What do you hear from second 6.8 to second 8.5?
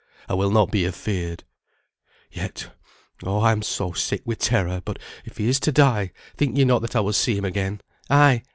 that I will see him again; ay!